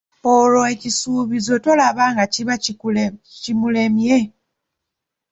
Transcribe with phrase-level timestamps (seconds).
[0.33, 2.55] Olwo ekisuubizo tolaba nga kiba
[3.41, 4.17] kimulemye?